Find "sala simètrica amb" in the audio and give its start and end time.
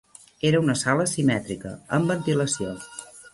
0.83-2.11